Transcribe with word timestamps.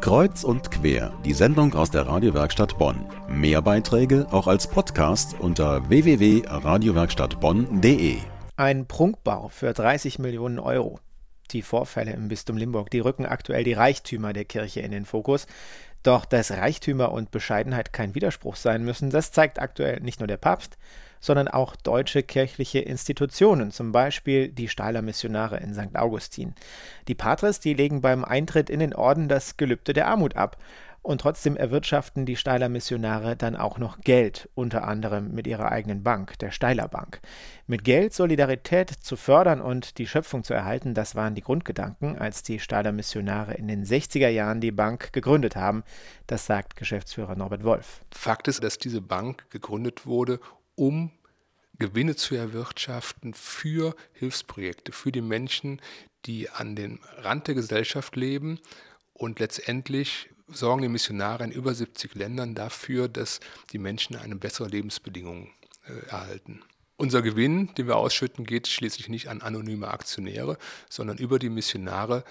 Kreuz 0.00 0.44
und 0.44 0.70
quer, 0.70 1.12
die 1.24 1.32
Sendung 1.32 1.74
aus 1.74 1.90
der 1.90 2.06
Radiowerkstatt 2.06 2.78
Bonn. 2.78 3.04
Mehr 3.28 3.60
Beiträge 3.60 4.28
auch 4.30 4.46
als 4.46 4.68
Podcast 4.68 5.34
unter 5.40 5.88
www.radiowerkstattbonn.de. 5.88 8.18
Ein 8.56 8.86
Prunkbau 8.86 9.48
für 9.48 9.72
30 9.72 10.20
Millionen 10.20 10.60
Euro. 10.60 11.00
Die 11.50 11.62
Vorfälle 11.62 12.12
im 12.12 12.28
Bistum 12.28 12.56
Limburg, 12.56 12.90
die 12.90 13.00
rücken 13.00 13.26
aktuell 13.26 13.64
die 13.64 13.72
Reichtümer 13.72 14.32
der 14.32 14.44
Kirche 14.44 14.78
in 14.80 14.92
den 14.92 15.04
Fokus. 15.04 15.48
Doch 16.04 16.24
dass 16.24 16.52
Reichtümer 16.52 17.10
und 17.10 17.32
Bescheidenheit 17.32 17.92
kein 17.92 18.14
Widerspruch 18.14 18.54
sein 18.54 18.84
müssen, 18.84 19.10
das 19.10 19.32
zeigt 19.32 19.60
aktuell 19.60 19.98
nicht 20.00 20.20
nur 20.20 20.28
der 20.28 20.36
Papst, 20.36 20.78
sondern 21.20 21.48
auch 21.48 21.76
deutsche 21.76 22.22
kirchliche 22.22 22.80
Institutionen, 22.80 23.70
zum 23.70 23.92
Beispiel 23.92 24.48
die 24.48 24.68
Steiler 24.68 25.02
Missionare 25.02 25.58
in 25.58 25.74
St. 25.74 25.96
Augustin. 25.96 26.54
Die 27.08 27.14
Patres, 27.14 27.60
die 27.60 27.74
legen 27.74 28.00
beim 28.00 28.24
Eintritt 28.24 28.70
in 28.70 28.80
den 28.80 28.94
Orden 28.94 29.28
das 29.28 29.56
Gelübde 29.56 29.92
der 29.92 30.08
Armut 30.08 30.36
ab. 30.36 30.58
Und 31.00 31.22
trotzdem 31.22 31.56
erwirtschaften 31.56 32.26
die 32.26 32.36
Steiler 32.36 32.68
Missionare 32.68 33.36
dann 33.36 33.56
auch 33.56 33.78
noch 33.78 34.00
Geld, 34.00 34.50
unter 34.54 34.86
anderem 34.86 35.32
mit 35.32 35.46
ihrer 35.46 35.70
eigenen 35.70 36.02
Bank, 36.02 36.38
der 36.40 36.50
Steiler 36.50 36.88
Bank. 36.88 37.20
Mit 37.66 37.84
Geld 37.84 38.12
Solidarität 38.12 38.90
zu 38.90 39.16
fördern 39.16 39.60
und 39.60 39.96
die 39.96 40.06
Schöpfung 40.06 40.44
zu 40.44 40.52
erhalten, 40.52 40.92
das 40.92 41.14
waren 41.14 41.34
die 41.34 41.40
Grundgedanken, 41.40 42.18
als 42.18 42.42
die 42.42 42.58
Steiler 42.58 42.92
Missionare 42.92 43.54
in 43.54 43.68
den 43.68 43.84
60er 43.86 44.28
Jahren 44.28 44.60
die 44.60 44.72
Bank 44.72 45.12
gegründet 45.12 45.56
haben. 45.56 45.82
Das 46.26 46.44
sagt 46.44 46.76
Geschäftsführer 46.76 47.36
Norbert 47.36 47.64
Wolf. 47.64 48.02
Fakt 48.10 48.48
ist, 48.48 48.62
dass 48.62 48.76
diese 48.76 49.00
Bank 49.00 49.48
gegründet 49.50 50.04
wurde, 50.04 50.40
um 50.74 51.10
Gewinne 51.78 52.16
zu 52.16 52.34
erwirtschaften 52.34 53.34
für 53.34 53.94
Hilfsprojekte, 54.12 54.92
für 54.92 55.12
die 55.12 55.20
Menschen, 55.20 55.80
die 56.26 56.50
an 56.50 56.74
den 56.74 57.00
Rand 57.18 57.46
der 57.46 57.54
Gesellschaft 57.54 58.16
leben. 58.16 58.58
Und 59.14 59.38
letztendlich 59.38 60.28
sorgen 60.48 60.82
die 60.82 60.88
Missionare 60.88 61.44
in 61.44 61.52
über 61.52 61.74
70 61.74 62.14
Ländern 62.14 62.54
dafür, 62.54 63.08
dass 63.08 63.40
die 63.72 63.78
Menschen 63.78 64.16
eine 64.16 64.36
bessere 64.36 64.68
Lebensbedingung 64.68 65.50
äh, 65.86 66.06
erhalten. 66.08 66.62
Unser 66.96 67.22
Gewinn, 67.22 67.72
den 67.76 67.86
wir 67.86 67.96
ausschütten, 67.96 68.44
geht 68.44 68.66
schließlich 68.66 69.08
nicht 69.08 69.28
an 69.28 69.40
anonyme 69.40 69.88
Aktionäre, 69.88 70.58
sondern 70.88 71.18
über 71.18 71.38
die 71.38 71.50
Missionare 71.50 72.24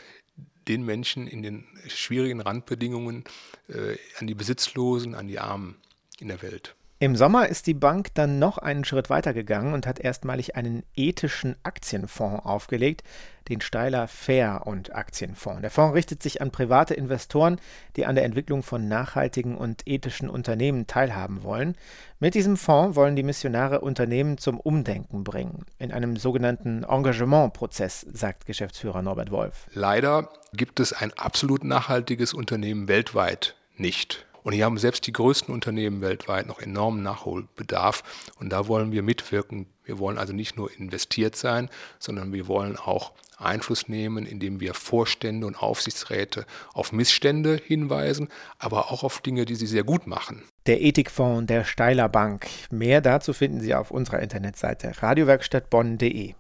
den 0.68 0.84
Menschen 0.84 1.28
in 1.28 1.42
den 1.42 1.66
schwierigen 1.88 2.42
Randbedingungen, 2.42 3.24
äh, 3.70 3.98
an 4.20 4.28
die 4.28 4.36
Besitzlosen, 4.36 5.16
an 5.16 5.28
die 5.28 5.40
Armen 5.40 5.78
in 6.20 6.28
der 6.28 6.42
Welt. 6.42 6.76
Im 7.00 7.16
Sommer 7.16 7.48
ist 7.48 7.68
die 7.68 7.76
Bank 7.76 8.16
dann 8.16 8.40
noch 8.40 8.58
einen 8.58 8.84
Schritt 8.84 9.12
weiter 9.12 9.32
gegangen 9.32 9.76
und 9.76 9.86
hat 9.86 10.00
erstmalig 10.00 10.56
einen 10.56 10.82
ethischen 10.96 11.56
Aktienfonds 11.62 12.44
aufgelegt, 12.44 13.04
den 13.50 13.62
Steiler 13.62 14.08
Fair 14.08 14.64
und 14.66 14.96
Aktienfonds. 14.96 15.62
Der 15.62 15.70
Fonds 15.70 15.94
richtet 15.94 16.24
sich 16.24 16.42
an 16.42 16.50
private 16.50 16.96
Investoren, 16.96 17.62
die 17.98 18.08
an 18.08 18.16
der 18.16 18.26
Entwicklung 18.26 18.64
von 18.64 18.88
nachhaltigen 18.88 19.56
und 19.56 19.88
ethischen 19.88 20.28
Unternehmen 20.28 20.88
teilhaben 20.88 21.44
wollen. 21.44 21.76
Mit 22.20 22.34
diesem 22.34 22.58
Fonds 22.58 22.96
wollen 22.96 23.16
die 23.16 23.22
Missionare 23.22 23.82
Unternehmen 23.82 24.40
zum 24.40 24.60
Umdenken 24.60 25.24
bringen, 25.24 25.68
in 25.78 25.92
einem 25.92 26.18
sogenannten 26.18 26.84
Engagementprozess, 26.84 28.08
sagt 28.12 28.48
Geschäftsführer 28.48 29.04
Norbert 29.04 29.30
Wolf. 29.30 29.68
Leider 29.76 30.30
gibt 30.54 30.80
es 30.80 30.94
ein 30.94 31.14
absolut 31.14 31.64
nachhaltiges 31.64 32.34
Unternehmen 32.34 32.88
weltweit 32.88 33.56
nicht. 33.76 34.27
Und 34.48 34.54
hier 34.54 34.64
haben 34.64 34.78
selbst 34.78 35.06
die 35.06 35.12
größten 35.12 35.54
Unternehmen 35.54 36.00
weltweit 36.00 36.48
noch 36.48 36.62
enormen 36.62 37.04
Nachholbedarf. 37.04 38.02
Und 38.40 38.50
da 38.50 38.70
wollen 38.70 38.94
wir 38.94 39.04
mitwirken. 39.04 39.66
Wir 39.84 40.00
wollen 40.00 40.18
also 40.18 40.32
nicht 40.32 40.56
nur 40.56 40.72
investiert 40.72 41.36
sein, 41.36 41.70
sondern 42.00 42.32
wir 42.32 42.48
wollen 42.48 42.78
auch 42.78 43.12
Einfluss 43.38 43.90
nehmen, 43.90 44.26
indem 44.26 44.62
wir 44.62 44.74
Vorstände 44.74 45.46
und 45.48 45.62
Aufsichtsräte 45.62 46.46
auf 46.72 46.94
Missstände 46.94 47.60
hinweisen, 47.62 48.30
aber 48.58 48.90
auch 48.90 49.04
auf 49.04 49.20
Dinge, 49.20 49.44
die 49.44 49.56
sie 49.56 49.68
sehr 49.68 49.84
gut 49.84 50.08
machen. 50.08 50.44
Der 50.66 50.82
Ethikfonds 50.82 51.48
der 51.48 51.66
Steiler 51.66 52.08
Bank. 52.08 52.48
Mehr 52.72 53.02
dazu 53.02 53.34
finden 53.34 53.60
Sie 53.60 53.76
auf 53.76 53.92
unserer 53.92 54.22
Internetseite 54.22 54.94
radiowerkstattbonn.de. 55.02 56.36